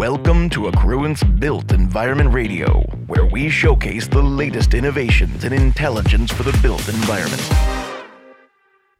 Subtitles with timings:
[0.00, 6.42] Welcome to Accruent's Built Environment Radio, where we showcase the latest innovations in intelligence for
[6.42, 7.42] the built environment.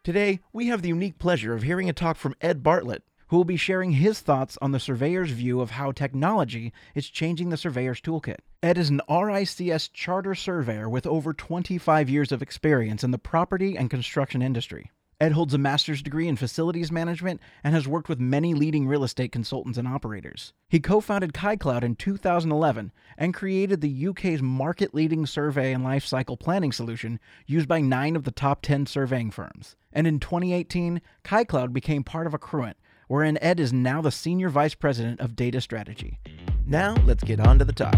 [0.04, 3.46] Today, we have the unique pleasure of hearing a talk from Ed Bartlett, who will
[3.46, 8.02] be sharing his thoughts on the surveyor's view of how technology is changing the surveyor's
[8.02, 8.40] toolkit.
[8.62, 13.74] Ed is an RICS charter surveyor with over 25 years of experience in the property
[13.74, 14.90] and construction industry.
[15.20, 19.04] Ed holds a master's degree in facilities management and has worked with many leading real
[19.04, 20.54] estate consultants and operators.
[20.66, 26.40] He co founded Kykloud in 2011 and created the UK's market leading survey and lifecycle
[26.40, 29.76] planning solution used by nine of the top 10 surveying firms.
[29.92, 32.74] And in 2018, Kykloud became part of Accruent,
[33.06, 36.18] wherein Ed is now the Senior Vice President of Data Strategy.
[36.64, 37.94] Now, let's get on to the talk.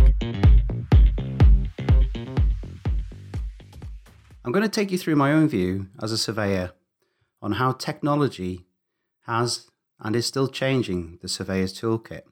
[4.45, 6.73] I'm going to take you through my own view as a surveyor
[7.43, 8.65] on how technology
[9.23, 9.69] has
[10.01, 12.23] and is still changing the surveyor's toolkit.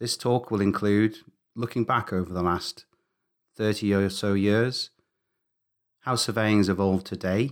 [0.00, 1.18] This talk will include
[1.54, 2.84] looking back over the last
[3.56, 4.90] 30 or so years,
[6.00, 7.50] how surveying has evolved today,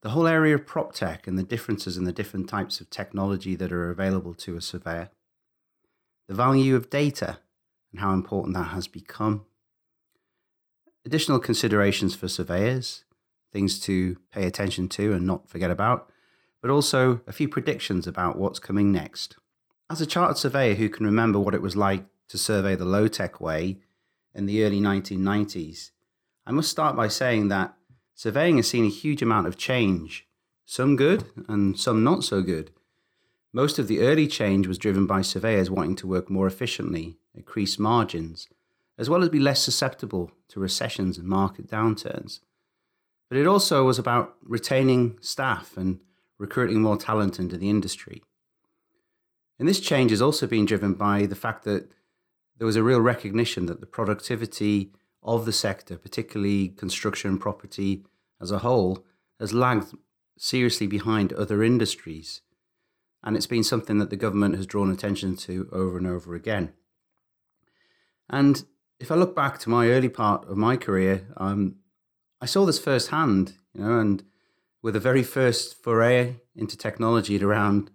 [0.00, 3.54] the whole area of prop tech and the differences in the different types of technology
[3.54, 5.10] that are available to a surveyor,
[6.28, 7.38] the value of data
[7.90, 9.44] and how important that has become,
[11.04, 13.04] additional considerations for surveyors,
[13.52, 16.10] things to pay attention to and not forget about,
[16.60, 19.36] but also a few predictions about what's coming next.
[19.90, 23.08] As a chartered surveyor who can remember what it was like to survey the low
[23.08, 23.78] tech way
[24.34, 25.90] in the early 1990s,
[26.46, 27.74] I must start by saying that
[28.14, 30.26] surveying has seen a huge amount of change,
[30.64, 32.70] some good and some not so good.
[33.52, 37.78] Most of the early change was driven by surveyors wanting to work more efficiently, increase
[37.78, 38.48] margins,
[38.96, 42.40] as well as be less susceptible to recessions and market downturns.
[43.32, 46.00] But it also was about retaining staff and
[46.36, 48.22] recruiting more talent into the industry.
[49.58, 51.90] And this change has also been driven by the fact that
[52.58, 58.04] there was a real recognition that the productivity of the sector, particularly construction and property
[58.38, 59.02] as a whole,
[59.40, 59.94] has lagged
[60.36, 62.42] seriously behind other industries.
[63.24, 66.74] And it's been something that the government has drawn attention to over and over again.
[68.28, 68.62] And
[69.00, 71.76] if I look back to my early part of my career, um,
[72.42, 74.24] I saw this firsthand, you know, and
[74.82, 77.92] with the very first foray into technology at around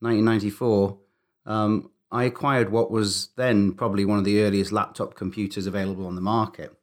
[0.00, 0.98] 1994,
[1.46, 6.16] um, I acquired what was then probably one of the earliest laptop computers available on
[6.16, 6.74] the market.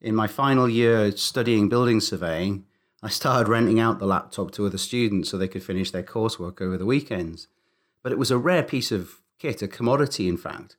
[0.00, 2.64] In my final year studying building surveying,
[3.00, 6.60] I started renting out the laptop to other students so they could finish their coursework
[6.60, 7.46] over the weekends.
[8.02, 10.74] But it was a rare piece of kit, a commodity, in fact.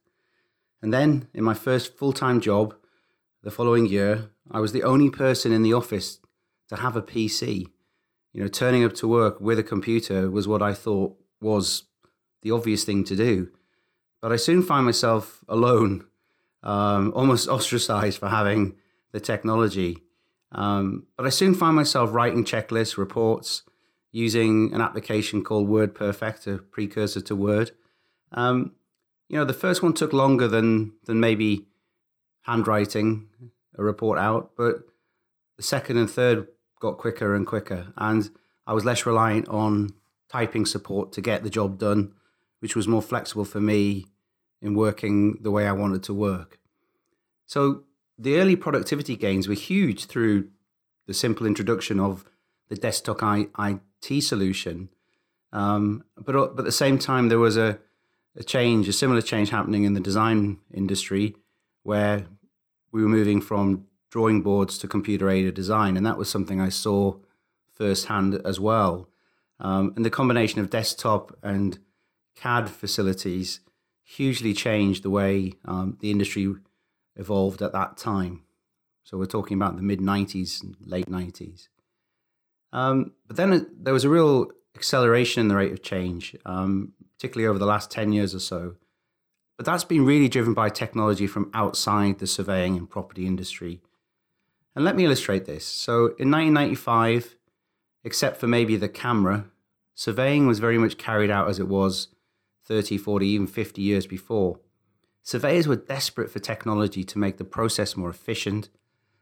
[0.81, 2.75] And then, in my first full time job
[3.41, 6.19] the following year, I was the only person in the office
[6.69, 7.65] to have a PC.
[8.33, 11.83] You know, turning up to work with a computer was what I thought was
[12.41, 13.49] the obvious thing to do.
[14.21, 16.05] But I soon find myself alone,
[16.63, 18.75] um, almost ostracized for having
[19.11, 20.03] the technology.
[20.51, 23.63] Um, but I soon find myself writing checklists, reports,
[24.11, 27.71] using an application called WordPerfect, a precursor to Word.
[28.31, 28.73] Um,
[29.27, 31.67] you know, the first one took longer than than maybe
[32.41, 33.27] handwriting
[33.79, 34.81] a report out, but
[35.57, 36.47] the second and third
[36.79, 38.29] got quicker and quicker, and
[38.67, 39.93] I was less reliant on
[40.29, 42.13] typing support to get the job done,
[42.59, 44.05] which was more flexible for me
[44.61, 46.59] in working the way I wanted to work.
[47.45, 47.83] So
[48.17, 50.49] the early productivity gains were huge through
[51.07, 52.25] the simple introduction of
[52.67, 54.89] the desktop IT solution.
[55.51, 57.79] Um, but, but at the same time, there was a,
[58.35, 61.35] a change, a similar change happening in the design industry
[61.83, 62.27] where
[62.91, 65.95] we were moving from drawing boards to computer aided design.
[65.97, 67.17] And that was something I saw
[67.71, 69.09] firsthand as well.
[69.59, 71.79] Um, and the combination of desktop and
[72.35, 73.59] CAD facilities
[74.03, 76.55] hugely changed the way um, the industry
[77.15, 78.43] evolved at that time.
[79.03, 81.67] So we're talking about the mid 90s and late 90s.
[82.71, 87.47] Um, but then there was a real acceleration in the rate of change, um, particularly
[87.47, 88.75] over the last 10 years or so.
[89.59, 93.81] But that's been really driven by technology from outside the surveying and property industry.
[94.73, 95.65] And let me illustrate this.
[95.65, 97.35] So in 1995,
[98.05, 99.47] except for maybe the camera,
[99.95, 102.07] surveying was very much carried out as it was
[102.67, 104.61] 30, 40, even 50 years before.
[105.23, 108.69] Surveyors were desperate for technology to make the process more efficient,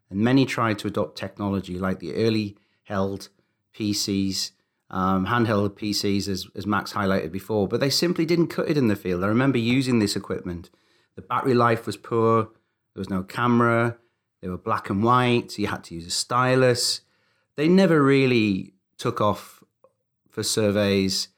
[0.08, 3.30] and many tried to adopt technology like the early held
[3.74, 4.52] PCs
[4.90, 8.88] um, handheld PCs, as, as Max highlighted before, but they simply didn't cut it in
[8.88, 9.24] the field.
[9.24, 10.70] I remember using this equipment.
[11.16, 13.98] The battery life was poor, there was no camera,
[14.42, 17.02] they were black and white, so you had to use a stylus.
[17.56, 19.64] They never really took off
[20.30, 21.30] for surveys.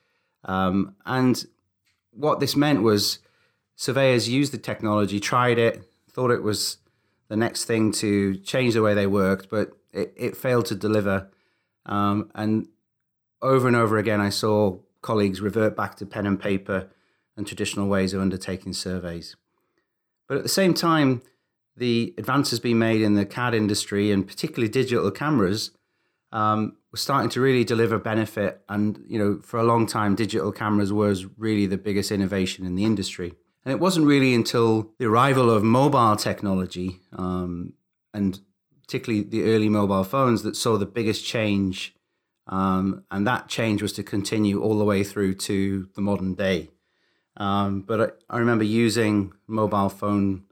[0.44, 1.46] Um, and
[2.12, 3.20] what this meant was
[3.76, 6.78] surveyors used the technology, tried it, thought it was
[7.30, 11.30] the next thing to change the way they worked, but it, it failed to deliver.
[11.86, 12.68] Um, and
[13.42, 16.90] over and over again, I saw colleagues revert back to pen and paper
[17.38, 19.36] and traditional ways of undertaking surveys.
[20.28, 21.22] But at the same time,
[21.76, 25.72] the advances being made in the CAD industry and particularly digital cameras
[26.32, 28.62] um, were starting to really deliver benefit.
[28.70, 32.76] And you know, for a long time, digital cameras was really the biggest innovation in
[32.76, 33.34] the industry.
[33.66, 37.74] And it wasn't really until the arrival of mobile technology um,
[38.14, 38.40] and
[38.82, 41.96] particularly the early mobile phones that saw the biggest change.
[42.50, 46.72] Um, and that change was to continue all the way through to the modern day.
[47.38, 50.46] Um, but I, I, remember using mobile phone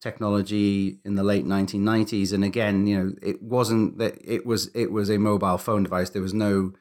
[0.00, 4.92] technology in the late 1990s, and again, you know, it wasn't that it was it
[4.92, 6.10] was a mobile phone device.
[6.10, 6.74] There was no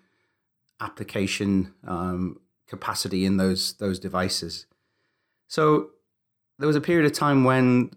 [0.81, 4.65] application um, capacity in those those devices.
[5.47, 5.91] So
[6.59, 7.91] there was a period of time when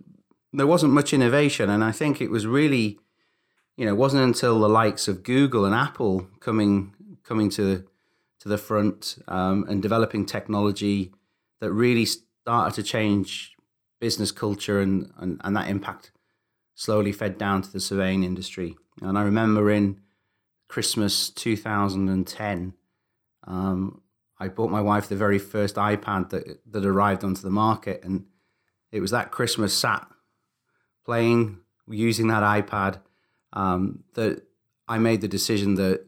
[0.52, 2.99] there wasn't much innovation, and I think it was really,
[3.79, 7.85] you know, it wasn't until the likes of Google and Apple coming coming to
[8.41, 11.13] to the front um, and developing technology
[11.61, 13.55] that really started to change
[14.01, 16.11] business culture, and, and and that impact
[16.75, 18.77] slowly fed down to the surveying industry.
[19.01, 20.01] And I remember in
[20.69, 22.75] Christmas 2010,
[23.47, 24.03] um,
[24.41, 28.25] I bought my wife the very first iPad that that arrived onto the market, and
[28.91, 30.05] it was that Christmas sat
[31.05, 33.03] playing using that iPad
[33.53, 34.43] um, that
[34.87, 36.05] I made the decision that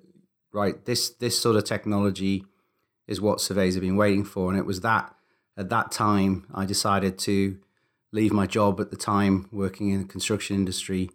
[0.53, 2.45] right this this sort of technology
[3.07, 5.15] is what surveys have been waiting for, and it was that
[5.57, 7.59] at that time I decided to
[8.13, 11.11] leave my job at the time working in the construction industry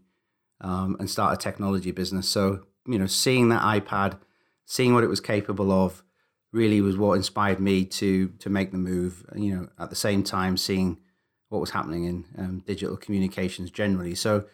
[0.62, 2.30] um, and start a technology business.
[2.30, 4.20] So you know, seeing that iPad,
[4.66, 6.04] seeing what it was capable of,
[6.52, 9.26] really was what inspired me to to make the move.
[9.36, 11.00] You know, at the same time seeing
[11.50, 14.16] what was happening in um, digital communications generally.
[14.16, 14.46] So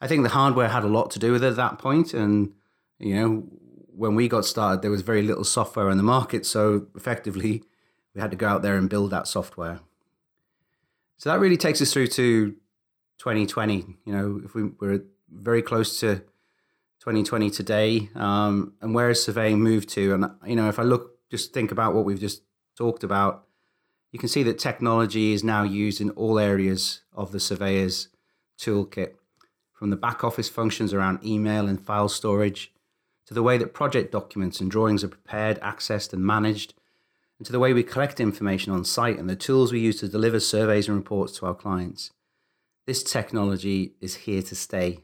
[0.00, 2.14] I think the hardware had a lot to do with it at that point.
[2.14, 2.52] And,
[2.98, 3.44] you know,
[3.94, 6.46] when we got started, there was very little software in the market.
[6.46, 7.62] So effectively,
[8.14, 9.80] we had to go out there and build that software.
[11.18, 12.52] So that really takes us through to
[13.18, 13.84] 2020.
[14.06, 16.16] You know, if we, we're very close to
[17.00, 20.14] 2020 today, um, and where has surveying moved to?
[20.14, 22.42] And, you know, if I look, just think about what we've just
[22.76, 23.46] talked about,
[24.12, 28.08] you can see that technology is now used in all areas of the surveyor's
[28.58, 29.14] toolkit,
[29.80, 32.70] from the back office functions around email and file storage,
[33.24, 36.74] to the way that project documents and drawings are prepared, accessed, and managed,
[37.38, 40.06] and to the way we collect information on site and the tools we use to
[40.06, 42.10] deliver surveys and reports to our clients.
[42.86, 45.00] This technology is here to stay.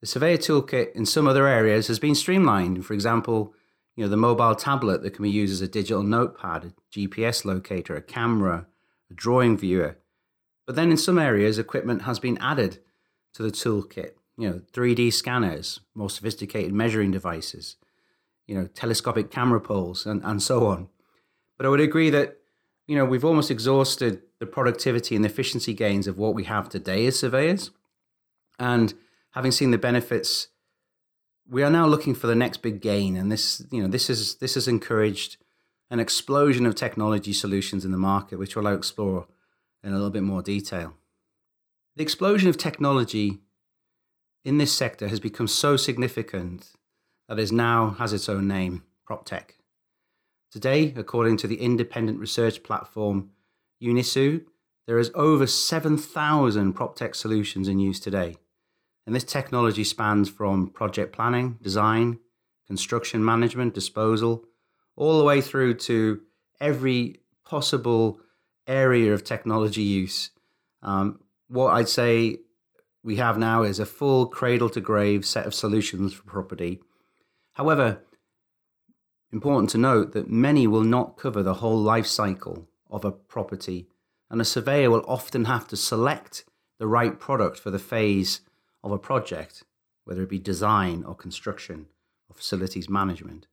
[0.00, 2.84] The Surveyor Toolkit in some other areas has been streamlined.
[2.84, 3.54] For example,
[3.94, 7.44] you know, the mobile tablet that can be used as a digital notepad, a GPS
[7.44, 8.66] locator, a camera,
[9.08, 9.98] a drawing viewer.
[10.66, 12.80] But then in some areas, equipment has been added
[13.34, 14.12] to the toolkit.
[14.36, 17.76] You know, 3D scanners, more sophisticated measuring devices,
[18.46, 20.88] you know, telescopic camera poles, and, and so on.
[21.56, 22.38] But I would agree that,
[22.88, 27.06] you know, we've almost exhausted the productivity and efficiency gains of what we have today
[27.06, 27.70] as surveyors.
[28.58, 28.92] And
[29.30, 30.48] having seen the benefits
[31.48, 34.36] we are now looking for the next big gain, and this you know this is
[34.36, 35.36] this has encouraged
[35.90, 39.26] an explosion of technology solutions in the market, which we'll explore
[39.82, 40.94] in a little bit more detail.
[41.96, 43.38] The explosion of technology
[44.44, 46.72] in this sector has become so significant
[47.28, 49.50] that it now has its own name, PropTech.
[50.50, 53.30] Today, according to the independent research platform
[53.82, 54.44] Unissu,
[54.86, 58.36] there is over 7,000 PropTech solutions in use today.
[59.06, 62.18] And this technology spans from project planning, design,
[62.66, 64.44] construction management, disposal,
[64.96, 66.22] all the way through to
[66.60, 68.20] every possible
[68.66, 70.30] area of technology use.
[70.82, 71.20] Um,
[71.54, 72.38] what I'd say
[73.04, 76.80] we have now is a full cradle to grave set of solutions for property.
[77.52, 78.00] However,
[79.32, 83.86] important to note that many will not cover the whole life cycle of a property,
[84.28, 86.44] and a surveyor will often have to select
[86.80, 88.40] the right product for the phase
[88.82, 89.62] of a project,
[90.04, 91.86] whether it be design or construction
[92.28, 93.46] or facilities management.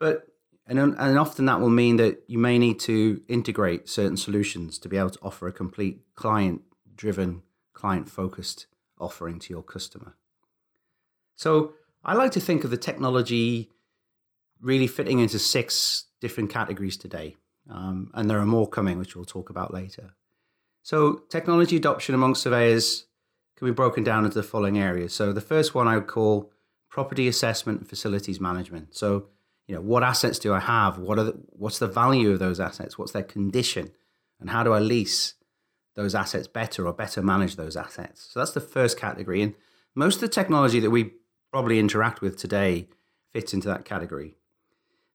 [0.00, 0.26] But
[0.66, 4.88] and, and often that will mean that you may need to integrate certain solutions to
[4.88, 6.62] be able to offer a complete client
[7.00, 7.42] driven,
[7.72, 8.66] client focused
[8.98, 10.14] offering to your customer.
[11.34, 11.72] So
[12.04, 13.70] I like to think of the technology
[14.60, 17.36] really fitting into six different categories today.
[17.70, 20.10] Um, and there are more coming, which we'll talk about later.
[20.82, 23.06] So, technology adoption among surveyors
[23.56, 25.14] can be broken down into the following areas.
[25.14, 26.50] So the first one I would call
[26.90, 28.94] property assessment and facilities management.
[28.94, 29.28] So
[29.66, 30.98] you know, what assets do I have?
[30.98, 32.98] What are the, what's the value of those assets?
[32.98, 33.92] What's their condition?
[34.40, 35.34] And how do I lease
[35.96, 38.28] those assets better or better manage those assets?
[38.30, 39.42] So that's the first category.
[39.42, 39.54] And
[39.94, 41.12] most of the technology that we
[41.52, 42.88] probably interact with today
[43.32, 44.36] fits into that category.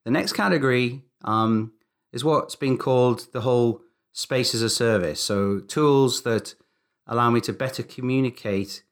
[0.03, 1.73] The next category um,
[2.13, 3.81] is what's been called the whole
[4.13, 5.19] space as a service.
[5.19, 6.55] So tools that
[7.07, 8.83] allow me to better communicate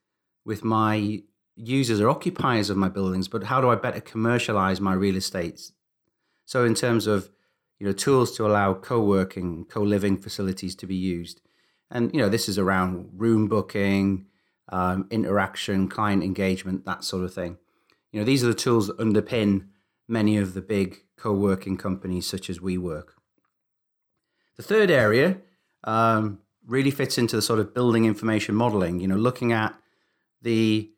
[0.45, 1.21] with my
[1.55, 5.71] users or occupiers of my buildings, but how do I better commercialize my real estate?
[6.45, 7.29] So in terms of
[7.79, 11.41] you know tools to allow co-working, co-living facilities to be used,
[11.93, 14.25] and you know this is around room booking,
[14.69, 17.57] um, interaction, client engagement, that sort of thing.
[18.11, 19.67] You know these are the tools that underpin
[20.07, 23.09] many of the big co-working companies such as WeWork.
[24.57, 25.37] The third area
[25.85, 28.99] um, really fits into the sort of building information modeling.
[28.99, 29.75] You know, looking at
[30.41, 30.89] the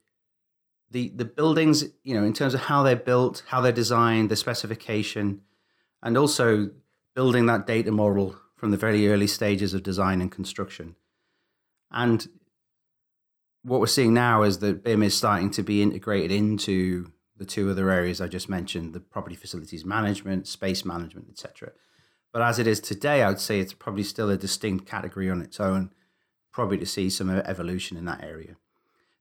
[0.92, 4.38] the the buildings, you know, in terms of how they're built, how they're designed, the
[4.38, 5.42] specification,
[6.02, 6.72] and also
[7.16, 10.96] building that data model from the very early stages of design and construction.
[11.92, 12.28] And
[13.64, 17.70] what we're seeing now is that BIM is starting to be integrated into the two
[17.70, 21.72] other areas I just mentioned, the property facilities management, space management, etc.
[22.32, 25.42] But as it is today, I would say it's probably still a distinct category on
[25.42, 25.92] its own,
[26.52, 28.56] probably to see some evolution in that area.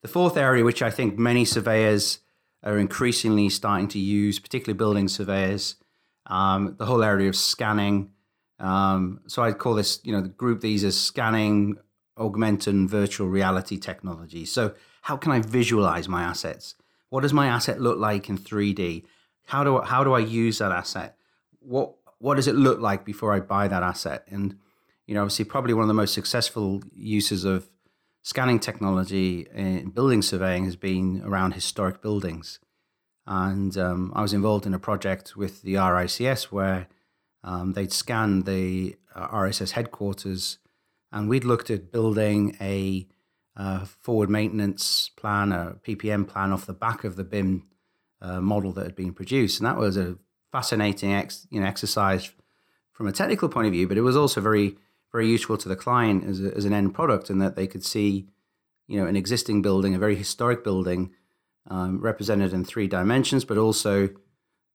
[0.03, 2.21] The fourth area, which I think many surveyors
[2.63, 5.77] are increasingly starting to use, particularly building surveyors,
[6.27, 8.11] um, the whole area of scanning.
[8.59, 11.77] Um, so I'd call this, you know, the group these as scanning,
[12.19, 14.45] augmented, and virtual reality technology.
[14.45, 16.77] So how can I visualize my assets?
[17.11, 19.05] What does my asset look like in 3D?
[19.47, 21.17] How do I, how do I use that asset?
[21.61, 24.27] What what does it look like before I buy that asset?
[24.29, 24.59] And
[25.07, 27.69] you know, obviously, probably one of the most successful uses of
[28.23, 32.59] scanning technology in building surveying has been around historic buildings.
[33.27, 36.89] And um, I was involved in a project with the RICS where
[37.45, 40.59] um, they'd scanned the uh, RICS headquarters
[41.13, 43.07] and we'd looked at building a
[43.57, 47.69] uh, forward maintenance plan, a PPM plan off the back of the BIM
[48.21, 49.61] uh, model that had been produced.
[49.61, 50.17] And that was a
[50.51, 52.33] fascinating ex, you know, exercise
[52.91, 54.77] from a technical point of view, but it was also very
[55.15, 57.85] very useful to the client as, a, as an end product in that they could
[57.85, 58.27] see,
[58.89, 61.13] you know, an existing building, a very historic building,
[61.71, 64.09] um, represented in three dimensions, but also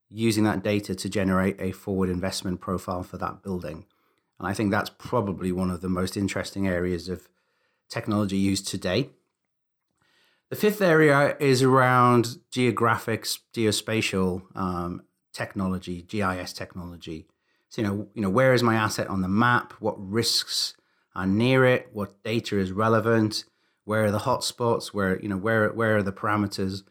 [0.10, 3.86] using that data to generate a forward investment profile for that building.
[4.40, 7.28] And I think that's probably one of the most interesting areas of
[7.90, 9.10] technology used today.
[10.50, 17.28] The fifth area is around geographics, geospatial um, technology, GIS technology.
[17.70, 19.74] So, you know, you know, where is my asset on the map?
[19.74, 20.74] What risks
[21.14, 21.90] are near it?
[21.94, 23.44] What data is relevant?
[23.86, 24.88] Where are the hotspots?
[24.88, 26.82] Where, you know, where, where are the parameters?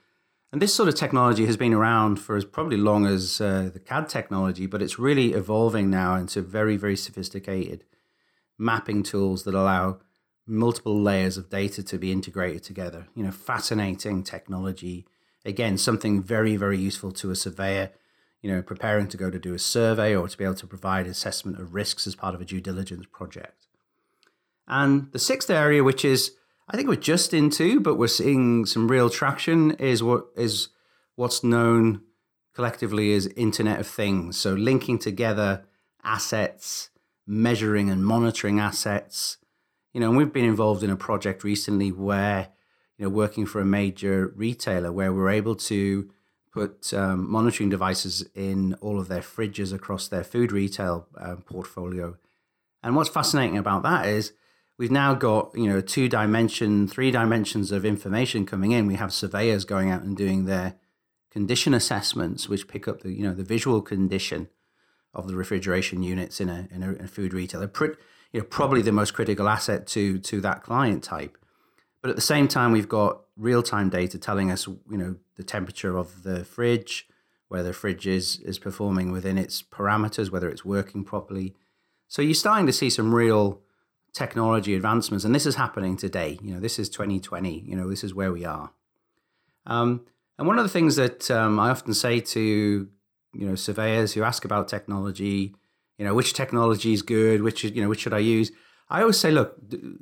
[0.53, 3.81] And this sort of technology has been around for as probably long as uh, the
[3.81, 7.85] CAD technology, but it's really evolving now into very, very sophisticated
[8.57, 9.99] mapping tools that allow
[10.47, 13.09] multiple layers of data to be integrated together.
[13.15, 15.07] You know, fascinating technology.
[15.45, 17.91] Again, something very, very useful to a surveyor
[18.43, 21.07] you know, preparing to go to do a survey or to be able to provide
[21.07, 23.67] assessment of risks as part of a due diligence project.
[24.67, 26.33] And the sixth area, which is
[26.71, 30.69] I think we're just into, but we're seeing some real traction, is what is
[31.17, 32.03] what's known
[32.55, 34.37] collectively as Internet of Things.
[34.37, 35.65] So linking together
[36.05, 36.91] assets,
[37.27, 39.39] measuring and monitoring assets.
[39.95, 42.49] You know, and we've been involved in a project recently where,
[42.99, 46.11] you know, working for a major retailer where we're able to
[46.53, 52.17] put um, monitoring devices in all of their fridges across their food retail uh, portfolio.
[52.83, 54.33] And what's fascinating about that is
[54.79, 58.87] we've now got you know two dimension, three dimensions of information coming in.
[58.87, 60.77] We have surveyors going out and doing their
[61.31, 64.49] condition assessments, which pick up the you know the visual condition
[65.13, 67.71] of the refrigeration units in a in a, a food retailer.
[68.33, 71.37] You know, probably the most critical asset to to that client type.
[72.01, 75.43] But at the same time, we've got real time data telling us, you know, the
[75.43, 77.09] temperature of the fridge,
[77.49, 81.55] whether the fridge is, is performing within its parameters, whether it's working properly.
[82.07, 83.63] So you're starting to see some real
[84.13, 86.39] technology advancements, and this is happening today.
[86.43, 87.65] You know, this is 2020.
[87.67, 88.73] You know, this is where we are.
[89.67, 90.07] Um,
[90.39, 92.89] and one of the things that um, I often say to
[93.35, 95.55] you know surveyors who ask about technology,
[95.99, 98.51] you know, which technology is good, which you know, which should I use?
[98.89, 99.59] I always say, look,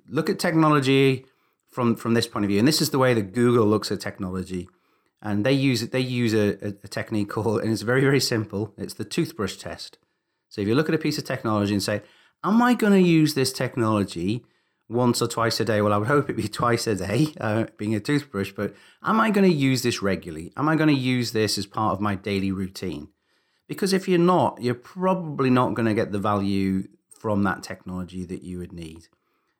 [0.09, 1.27] look at technology
[1.69, 2.59] from from this point of view.
[2.59, 4.69] And this is the way that Google looks at technology.
[5.23, 8.75] And they use they use a, a technique called, and it's very very simple.
[8.77, 9.99] It's the toothbrush test.
[10.49, 12.03] So if you look at a piece of technology and say,
[12.45, 14.45] "Am I going to use this technology
[14.89, 17.67] once or twice a day?" Well, I would hope it'd be twice a day, uh,
[17.77, 18.53] being a toothbrush.
[18.53, 20.53] But am I going to use this regularly?
[20.57, 23.09] Am I going to use this as part of my daily routine?
[23.69, 28.25] Because if you're not, you're probably not going to get the value from that technology
[28.25, 29.09] that you would need.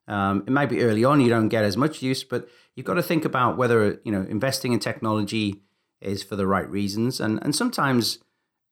[0.09, 2.95] Um, it might be early on you don't get as much use, but you've got
[2.95, 5.63] to think about whether you know investing in technology
[6.01, 8.21] is for the right reasons, and and sometimes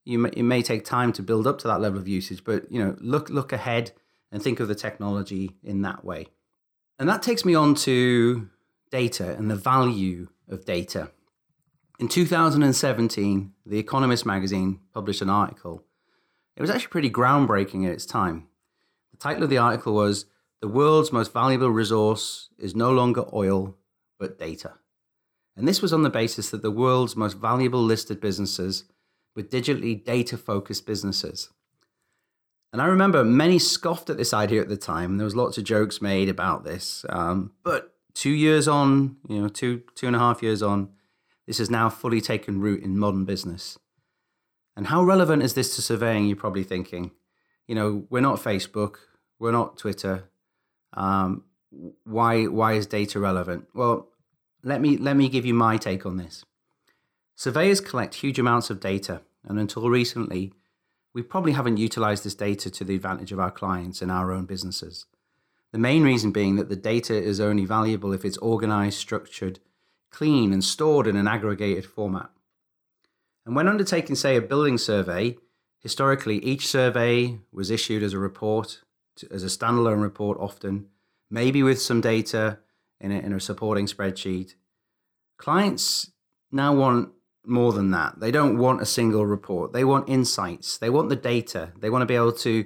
[0.05, 2.45] you may, it may take time to build up to that level of usage.
[2.45, 3.93] But you know, look look ahead
[4.31, 6.29] and think of the technology in that way,
[6.99, 8.49] and that takes me on to
[8.91, 11.11] data and the value of data.
[11.99, 15.85] In 2017, The Economist magazine published an article.
[16.57, 18.49] It was actually pretty groundbreaking at its time.
[19.13, 20.27] The title of the article was
[20.61, 23.77] The World's Most Valuable Resource is No Longer Oil,
[24.19, 24.75] but Data.
[25.57, 28.85] And this was on the basis that the world's most valuable listed businesses
[29.35, 31.51] were digitally data focused businesses.
[32.73, 35.17] And I remember many scoffed at this idea at the time.
[35.17, 37.05] There was lots of jokes made about this.
[37.09, 40.89] Um, but two years on, you know, two two and a half years on,
[41.47, 43.79] this has now fully taken root in modern business.
[44.77, 46.27] And how relevant is this to surveying?
[46.27, 47.13] You're probably thinking,
[47.69, 48.97] you know, we're not Facebook,
[49.39, 50.25] we're not Twitter.
[50.95, 51.45] Um,
[52.05, 53.69] why why is data relevant?
[53.73, 54.09] Well,
[54.63, 56.45] let me let me give you my take on this.
[57.37, 60.53] Surveyors collect huge amounts of data, and until recently,
[61.13, 64.47] we probably haven't utilized this data to the advantage of our clients and our own
[64.47, 65.07] businesses.
[65.73, 69.59] The main reason being that the data is only valuable if it's organized, structured,
[70.11, 72.31] clean, and stored in an aggregated format.
[73.45, 75.37] And when undertaking, say, a building survey,
[75.81, 78.81] historically each survey was issued as a report,
[79.31, 80.87] as a standalone report often,
[81.31, 82.59] maybe with some data
[83.01, 84.55] in a, in a supporting spreadsheet.
[85.37, 86.13] Clients
[86.51, 87.11] now want
[87.47, 88.21] more than that.
[88.21, 89.73] They don't want a single report.
[89.73, 90.79] They want insights.
[90.79, 91.73] They want the data.
[91.79, 92.65] They want to be able to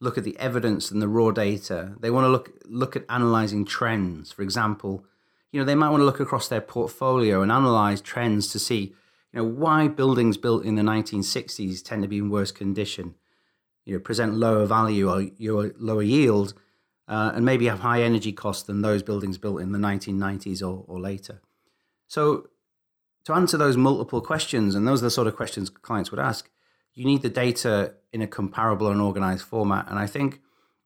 [0.00, 1.94] look at the evidence and the raw data.
[2.00, 4.32] They want to look look at analyzing trends.
[4.32, 5.04] For example,
[5.52, 8.94] you know, they might want to look across their portfolio and analyze trends to see,
[9.32, 13.14] you know, why buildings built in the 1960s tend to be in worse condition,
[13.84, 16.54] you know, present lower value or lower yield,
[17.08, 20.84] uh, and maybe have high energy costs than those buildings built in the 1990s or,
[20.86, 21.40] or later.
[22.06, 22.48] So,
[23.24, 26.50] to answer those multiple questions, and those are the sort of questions clients would ask,
[26.94, 29.88] you need the data in a comparable and organized format.
[29.88, 30.40] And I think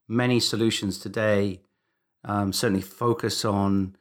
[0.09, 1.63] many solutions today
[2.25, 3.97] um, certainly focus on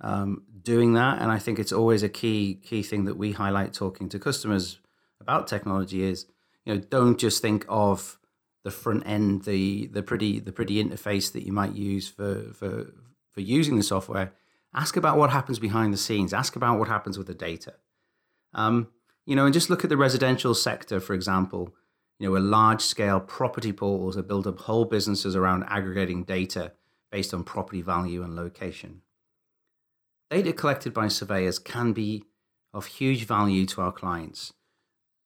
[0.00, 1.20] um, doing that.
[1.20, 4.78] And I think it's always a key key thing that we highlight talking to customers
[5.20, 6.26] about technology is
[6.64, 8.18] you know don't just think of
[8.64, 12.92] the front end, the the pretty the pretty interface that you might use for for
[13.30, 14.32] for using the software.
[14.74, 16.32] Ask about what happens behind the scenes.
[16.32, 17.74] Ask about what happens with the data.
[18.52, 18.88] Um,
[19.26, 21.74] you know, and just look at the residential sector, for example,
[22.18, 26.72] you know, where large scale property portals have built up whole businesses around aggregating data
[27.10, 29.02] based on property value and location.
[30.30, 32.24] Data collected by surveyors can be
[32.72, 34.52] of huge value to our clients,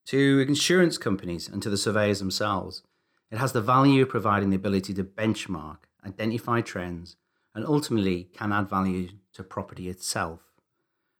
[0.07, 2.83] to insurance companies, and to the surveyors themselves.
[3.31, 7.17] It has the value of providing the ability to benchmark, identify trends,
[7.55, 10.41] and ultimately can add value to property itself.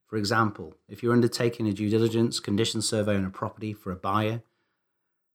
[0.07, 3.97] For example, if you're undertaking a due diligence condition survey on a property for a
[3.97, 4.43] buyer,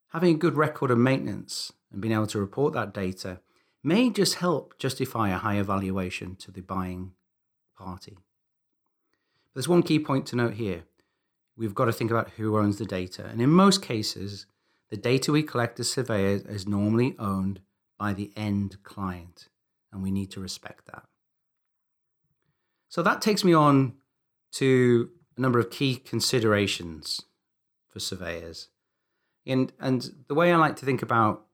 [0.10, 3.40] having a good record of maintenance and being able to report that data
[3.84, 7.12] may just help justify a higher valuation to the buying
[7.78, 8.16] party.
[8.16, 10.84] But there's one key point to note here.
[11.56, 13.26] We've got to think about who owns the data.
[13.26, 14.48] And in most cases,
[14.90, 17.60] the data we collect as surveyors is normally owned
[18.00, 19.50] by the end client,
[19.94, 21.04] and we need to respect that.
[22.90, 23.94] So that takes me on
[24.54, 27.22] to a number of key considerations
[27.90, 28.70] for surveyors.
[29.46, 31.46] And, and the way I like to think about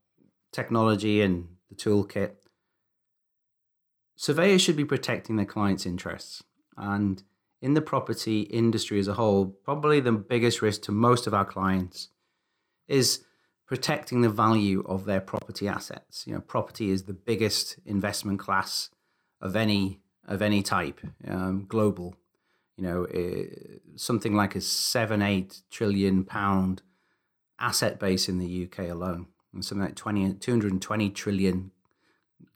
[0.51, 2.31] technology and the toolkit,
[4.15, 6.43] surveyors should be protecting their clients' interests.
[6.77, 7.23] And
[7.61, 11.45] in the property industry as a whole, probably the biggest risk to most of our
[11.45, 12.09] clients
[12.87, 13.23] is
[13.69, 16.27] protecting the value of their property assets.
[16.27, 18.89] You know, property is the biggest investment class
[19.39, 22.15] of any of any type, um, global
[22.79, 23.43] you know, uh,
[23.97, 26.81] something like a seven, eight trillion pound
[27.59, 31.71] asset base in the UK alone, and something like 20, 220 trillion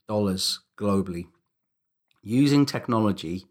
[0.08, 1.28] dollars globally.
[2.22, 3.48] Using technology,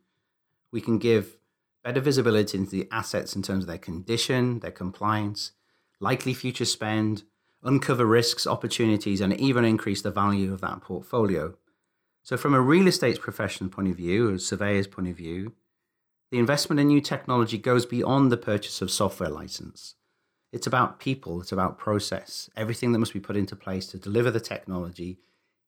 [0.70, 1.36] we can give
[1.84, 5.52] better visibility into the assets in terms of their condition, their compliance,
[6.00, 7.24] likely future spend,
[7.62, 11.54] uncover risks, opportunities, and even increase the value of that portfolio.
[12.22, 15.52] So, from a real estate professional point of view, a surveyor's point of view,
[16.30, 19.96] the investment in new technology goes beyond the purchase of software license.
[20.52, 22.48] It's about people, it's about process.
[22.56, 25.18] Everything that must be put into place to deliver the technology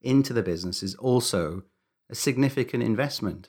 [0.00, 1.62] into the business is also
[2.10, 3.48] a significant investment.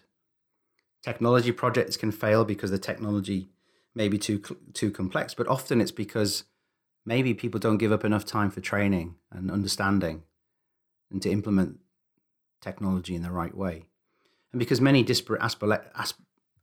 [1.04, 3.50] Technology projects can fail because the technology
[3.94, 4.42] may be too
[4.74, 6.46] too complex, but often it's because
[7.06, 10.24] maybe people don't give up enough time for training and understanding
[11.12, 11.80] and to implement
[12.62, 13.86] technology in the right way.
[14.52, 15.42] And because many disparate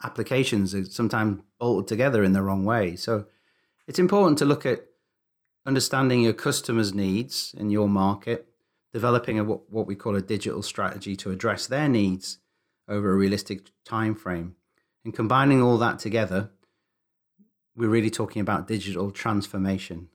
[0.02, 2.96] applications are sometimes bolted together in the wrong way.
[2.96, 3.26] So
[3.86, 4.86] it's important to look at
[5.64, 8.48] understanding your customers' needs in your market,
[8.92, 12.38] developing a, what, what we call a digital strategy to address their needs
[12.88, 14.56] over a realistic time frame.
[15.04, 16.50] And combining all that together,
[17.76, 20.08] we're really talking about digital transformation.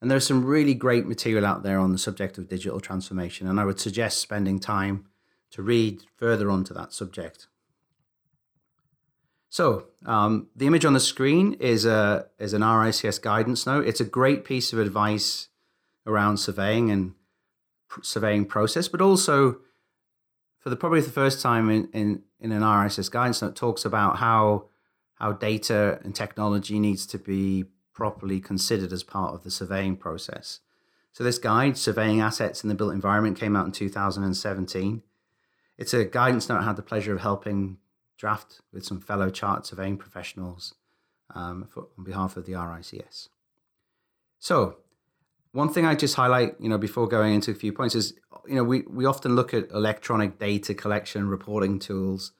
[0.00, 3.58] And there's some really great material out there on the subject of digital transformation, and
[3.58, 5.06] I would suggest spending time
[5.50, 7.48] to read further onto that subject.
[9.50, 13.86] So um, the image on the screen is a is an RICS guidance note.
[13.86, 15.48] It's a great piece of advice
[16.06, 17.14] around surveying and
[17.88, 19.58] pr- surveying process, but also
[20.58, 24.18] for the probably the first time in, in, in an RICS guidance note talks about
[24.18, 24.66] how
[25.14, 27.64] how data and technology needs to be
[27.98, 30.60] properly considered as part of the surveying process.
[31.12, 35.02] So this guide, Surveying Assets in the Built Environment, came out in 2017.
[35.76, 37.78] It's a guidance note I had the pleasure of helping
[38.16, 40.76] draft with some fellow chart surveying professionals
[41.34, 43.30] um, for, on behalf of the RICS.
[44.38, 44.76] So,
[45.50, 48.14] one thing I just highlight, you know, before going into a few points is,
[48.46, 52.30] you know, we, we often look at electronic data collection, reporting tools,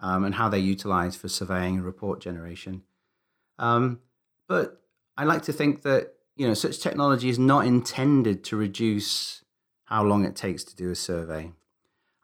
[0.00, 2.82] um, and how they're utilized for surveying and report generation.
[3.60, 4.00] Um,
[4.48, 4.82] but
[5.16, 9.44] I like to think that, you know, such technology is not intended to reduce
[9.84, 11.52] how long it takes to do a survey.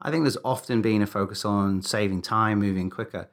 [0.00, 3.30] I think there's often been a focus on saving time, moving quicker.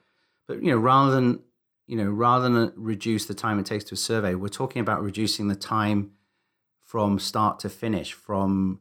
[0.47, 1.41] But you know, rather than
[1.87, 5.01] you know, rather than reduce the time it takes to a survey, we're talking about
[5.01, 6.11] reducing the time
[6.79, 8.79] from start to finish, from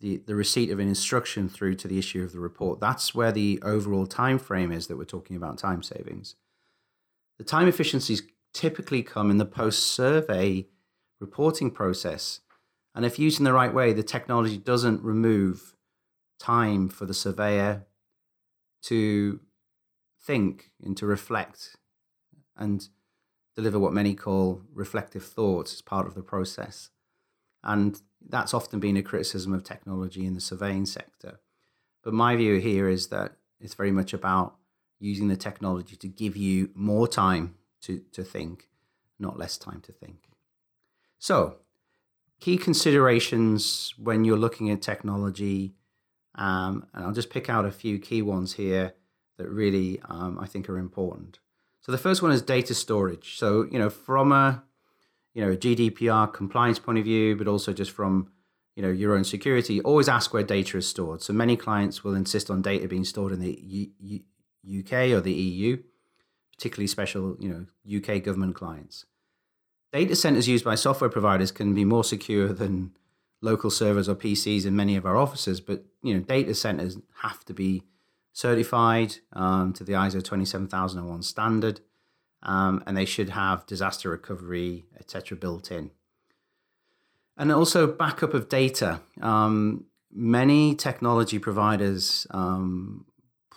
[0.00, 2.78] the, the receipt of an instruction through to the issue of the report.
[2.78, 6.36] That's where the overall time frame is that we're talking about time savings.
[7.38, 10.66] The time efficiencies typically come in the post-survey
[11.20, 12.40] reporting process.
[12.94, 15.76] And if used in the right way, the technology doesn't remove
[16.38, 17.86] time for the surveyor
[18.82, 19.40] to
[20.20, 21.76] think and to reflect
[22.56, 22.88] and
[23.54, 26.90] deliver what many call reflective thoughts as part of the process.
[27.62, 31.40] And that's often been a criticism of technology in the surveying sector.
[32.02, 34.56] But my view here is that it's very much about
[34.98, 38.68] using the technology to give you more time to, to think,
[39.18, 40.28] not less time to think.
[41.18, 41.56] So,
[42.40, 45.74] key considerations when you're looking at technology
[46.34, 48.94] um, and I'll just pick out a few key ones here
[49.36, 51.38] that really um, I think are important.
[51.80, 53.36] So the first one is data storage.
[53.36, 54.62] So you know from a
[55.34, 58.30] you know GDPR compliance point of view, but also just from
[58.76, 61.22] you know your own security, always ask where data is stored.
[61.22, 64.22] So many clients will insist on data being stored in the U-
[64.62, 65.82] U- UK or the EU,
[66.60, 69.06] particularly special you know UK government clients.
[69.94, 72.92] Data centers used by software providers can be more secure than
[73.40, 77.42] local servers or PCs in many of our offices, but you know, data centers have
[77.46, 77.82] to be
[78.34, 81.80] certified um, to the ISO 27001 standard,
[82.42, 85.90] um, and they should have disaster recovery, etc., built in.
[87.38, 89.00] And also backup of data.
[89.22, 93.06] Um, many technology providers um,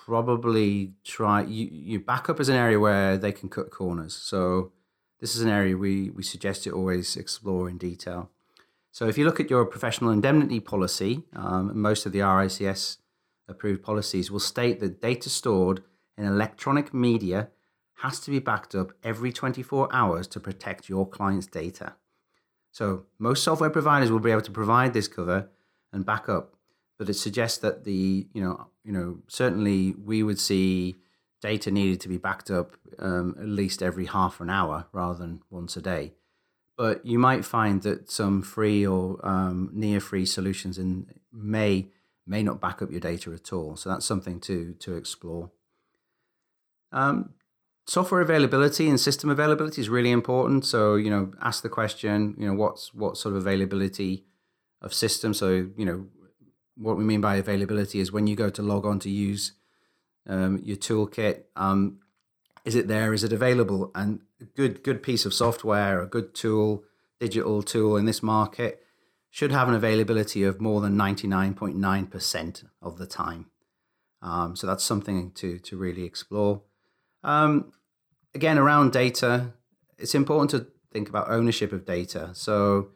[0.06, 4.14] probably try you, you backup is an area where they can cut corners.
[4.14, 4.72] So
[5.22, 8.30] this is an area we we suggest you always explore in detail.
[8.92, 12.98] So if you look at your professional indemnity policy, um, most of the RICS
[13.48, 15.84] approved policies will state that data stored
[16.18, 17.50] in electronic media
[18.04, 21.94] has to be backed up every 24 hours to protect your client's data.
[22.72, 25.50] So most software providers will be able to provide this cover
[25.94, 26.56] and backup,
[26.98, 30.96] but it suggests that the you know you know certainly we would see
[31.42, 35.42] data needed to be backed up um, at least every half an hour rather than
[35.50, 36.14] once a day
[36.78, 41.88] but you might find that some free or um, near free solutions in may
[42.26, 43.76] may not back up your data at all.
[43.76, 45.52] So that's something to to explore.
[46.92, 47.32] Um,
[47.86, 50.66] software availability and system availability is really important.
[50.66, 52.36] So you know, ask the question.
[52.38, 54.26] You know, what's what sort of availability
[54.82, 55.34] of system?
[55.34, 56.08] So you know,
[56.76, 59.54] what we mean by availability is when you go to log on to use
[60.28, 61.44] um, your toolkit.
[61.56, 62.00] Um,
[62.66, 63.14] is it there?
[63.14, 63.92] Is it available?
[63.94, 66.84] And a good good piece of software, a good tool,
[67.20, 68.84] digital tool in this market
[69.30, 73.48] should have an availability of more than 99.9% of the time.
[74.22, 76.62] Um, so that's something to, to really explore.
[77.24, 77.74] Um,
[78.36, 79.54] again, around data,
[79.98, 82.30] it's important to think about ownership of data.
[82.34, 82.90] So,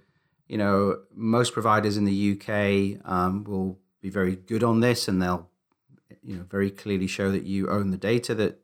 [0.48, 5.22] you know, most providers in the UK um, will be very good on this and
[5.22, 5.50] they'll,
[6.24, 8.60] you know, very clearly show that you own the data that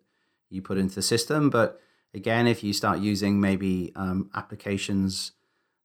[0.49, 1.49] you put into the system.
[1.49, 1.81] But
[2.13, 5.33] again, if you start using maybe um, applications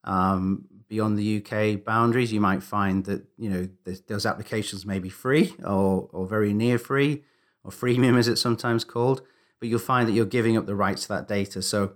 [0.04, 3.68] um, beyond the UK boundaries, you might find that you know
[4.06, 7.24] those applications may be free or or very near free
[7.64, 9.22] or freemium as it's sometimes called,
[9.58, 11.61] but you'll find that you're giving up the rights to that data.
[11.61, 11.92] So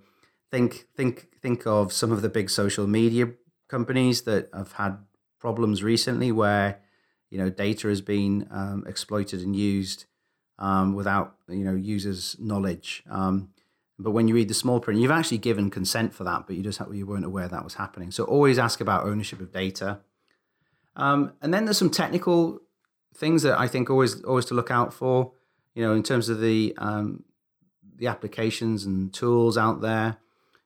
[0.51, 3.33] think think think of some of the big social media
[3.73, 4.99] companies that have had
[5.41, 6.79] problems recently where
[7.31, 10.05] you know data has been um, exploited and used
[10.59, 13.03] um, without you know users' knowledge.
[13.11, 13.49] Um,
[13.99, 16.63] but when you read the small print, you've actually given consent for that, but you
[16.63, 18.11] just you weren't aware that was happening.
[18.11, 20.01] So always ask about ownership of data.
[20.95, 22.61] Um, and then there's some technical
[23.17, 25.33] things that I think always always to look out for.
[25.75, 27.25] You know, in terms of the um,
[27.97, 30.19] the applications and tools out there.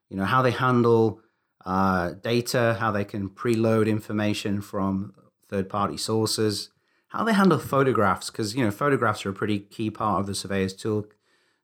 [0.09, 1.21] You know how they handle
[1.67, 5.13] uh, data, how they can preload information from
[5.49, 6.69] third party sources,
[7.09, 10.33] how they handle photographs because you know photographs are a pretty key part of the
[10.33, 11.07] surveyor's tool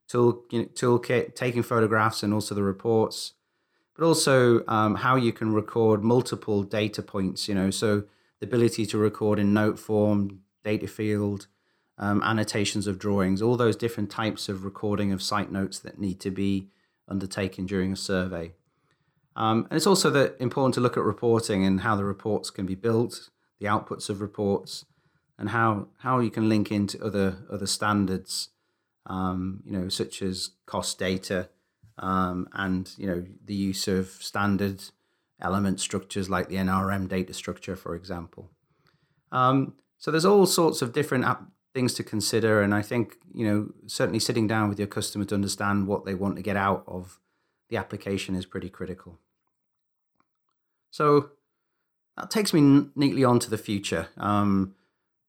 [0.06, 3.32] tool you know, toolkit, taking photographs and also the reports,
[3.96, 7.48] but also um, how you can record multiple data points.
[7.48, 8.04] You know, so
[8.40, 11.46] the ability to record in note form, data field,
[11.96, 16.20] um, annotations of drawings, all those different types of recording of site notes that need
[16.20, 16.68] to be
[17.08, 18.52] undertaken during a survey.
[19.36, 22.66] Um, and it's also that important to look at reporting and how the reports can
[22.66, 24.84] be built, the outputs of reports,
[25.38, 28.50] and how how you can link into other other standards
[29.06, 31.48] um, you know, such as cost data
[31.98, 34.82] um, and you know the use of standard
[35.40, 38.50] element structures like the NRM data structure, for example.
[39.32, 43.46] Um, so there's all sorts of different ap- things to consider, and I think you
[43.46, 46.84] know certainly sitting down with your customer to understand what they want to get out
[46.86, 47.20] of
[47.74, 49.18] the application is pretty critical.
[50.92, 51.30] So
[52.16, 54.06] that takes me neatly on to the future.
[54.16, 54.76] Um,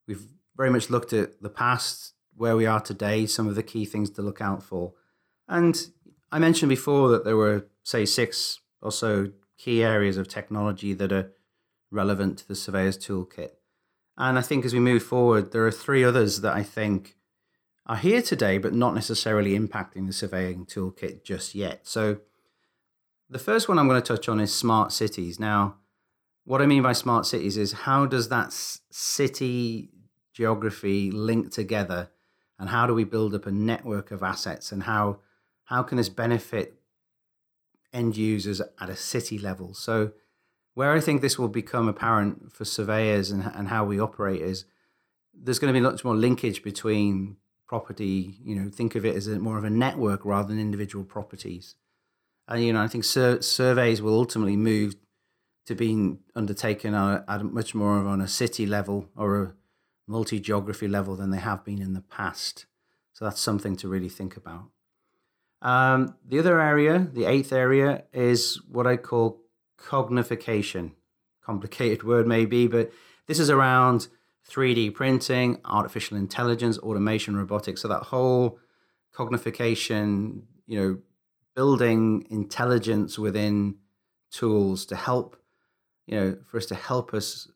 [0.07, 3.83] we've very much looked at the past, where we are today, some of the key
[3.83, 4.93] things to look out for.
[5.47, 5.87] And
[6.31, 11.11] I mentioned before that there were, say, six or so key areas of technology that
[11.11, 11.31] are
[11.89, 13.53] relevant to the surveyor's toolkit.
[14.17, 17.15] And I think as we move forward, there are three others that I think
[17.87, 21.87] are here today, but not necessarily impacting the surveying toolkit just yet.
[21.87, 22.19] So
[23.29, 25.39] the first one I'm going to touch on is smart cities.
[25.39, 25.77] Now,
[26.43, 29.89] what I mean by smart cities is how does that city
[30.33, 32.09] geography link together?
[32.59, 34.71] And how do we build up a network of assets?
[34.71, 35.19] And how
[35.65, 36.79] how can this benefit
[37.91, 39.73] end users at a city level?
[39.73, 40.11] So
[40.75, 44.65] where i think this will become apparent for surveyors and, and how we operate is
[45.33, 47.35] there's going to be much more linkage between
[47.65, 51.03] property you know think of it as a, more of a network rather than individual
[51.03, 51.75] properties
[52.47, 54.95] and you know i think sur- surveys will ultimately move
[55.65, 59.53] to being undertaken at, at much more on a city level or a
[60.07, 62.65] multi geography level than they have been in the past.
[63.13, 64.65] So that's something to really think about.
[65.61, 69.41] Um, the other area, the eighth area, is what I call
[69.79, 70.91] cognification.
[71.43, 72.91] Complicated word, maybe, but
[73.27, 74.07] this is around
[74.49, 77.81] 3D printing, artificial intelligence, automation, robotics.
[77.81, 78.59] So that whole
[79.15, 80.97] cognification, you know,
[81.55, 83.75] building intelligence within
[84.31, 85.37] tools to help,
[86.05, 87.49] you know, for us to help us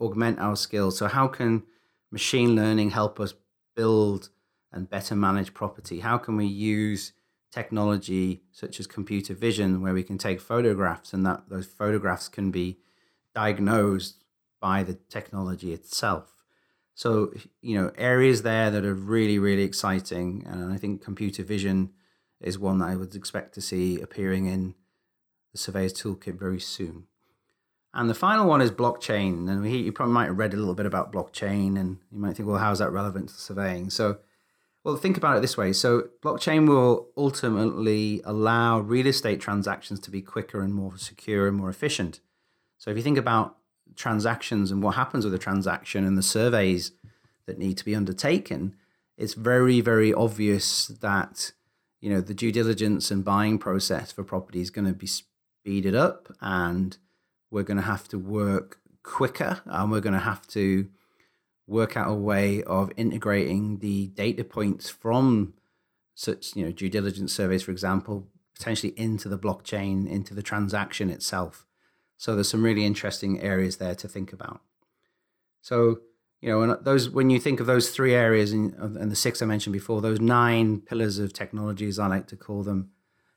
[0.00, 0.98] augment our skills.
[0.98, 1.62] So how can
[2.10, 3.34] machine learning help us
[3.76, 4.30] build
[4.72, 6.00] and better manage property?
[6.00, 7.12] How can we use
[7.52, 12.50] technology such as computer vision where we can take photographs and that those photographs can
[12.50, 12.78] be
[13.34, 14.24] diagnosed
[14.60, 16.44] by the technology itself?
[16.94, 20.44] So, you know, areas there that are really, really exciting.
[20.46, 21.90] And I think computer vision
[22.40, 24.74] is one that I would expect to see appearing in
[25.52, 27.06] the Surveyor's Toolkit very soon.
[27.94, 29.48] And the final one is blockchain.
[29.48, 32.36] And we, you probably might have read a little bit about blockchain and you might
[32.36, 33.88] think, well, how's that relevant to surveying?
[33.88, 34.18] So,
[34.82, 35.72] well, think about it this way.
[35.72, 41.56] So, blockchain will ultimately allow real estate transactions to be quicker and more secure and
[41.56, 42.20] more efficient.
[42.76, 43.56] So, if you think about
[43.94, 46.90] transactions and what happens with a transaction and the surveys
[47.46, 48.74] that need to be undertaken,
[49.16, 51.52] it's very, very obvious that
[52.04, 55.94] you know the due diligence and buying process for property is going to be speeded
[55.94, 56.98] up and
[57.50, 60.86] we're going to have to work quicker and we're going to have to
[61.66, 65.54] work out a way of integrating the data points from
[66.14, 71.08] such you know due diligence surveys for example potentially into the blockchain into the transaction
[71.08, 71.64] itself.
[72.18, 74.60] So there's some really interesting areas there to think about.
[75.62, 76.00] So
[76.44, 79.40] you know and those when you think of those three areas and, and the six
[79.40, 82.90] i mentioned before those nine pillars of technologies i like to call them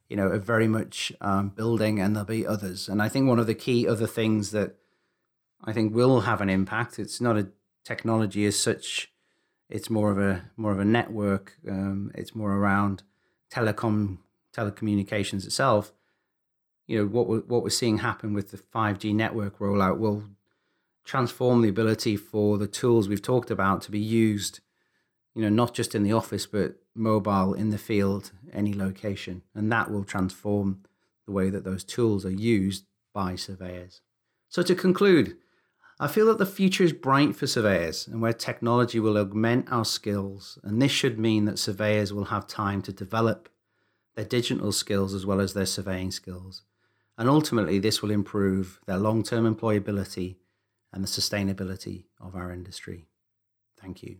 [0.10, 2.88] you know, are very much um, building, and there'll be others.
[2.88, 4.76] And I think one of the key other things that
[5.64, 7.00] I think will have an impact.
[7.00, 7.50] It's not a
[7.84, 9.12] technology as such.
[9.70, 11.58] It's more of a more of a network.
[11.68, 13.04] Um, it's more around
[13.52, 14.20] telecom
[14.56, 15.92] telecommunications itself.
[16.88, 20.24] you know what we're, what we're seeing happen with the 5G network rollout will
[21.08, 24.60] transform the ability for the tools we've talked about to be used,
[25.34, 29.72] you know, not just in the office but mobile in the field, any location, and
[29.72, 30.84] that will transform
[31.26, 34.02] the way that those tools are used by surveyors.
[34.50, 35.38] So to conclude,
[35.98, 39.86] I feel that the future is bright for surveyors and where technology will augment our
[39.86, 43.48] skills, and this should mean that surveyors will have time to develop
[44.16, 46.64] their digital skills as well as their surveying skills.
[47.18, 50.36] And ultimately, this will improve their long term employability
[50.94, 53.08] and the sustainability of our industry.
[53.80, 54.18] Thank you.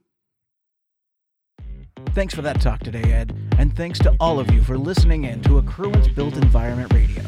[2.14, 5.42] Thanks for that talk today, Ed, and thanks to all of you for listening in
[5.44, 7.24] to Accruent's Built Environment Radio.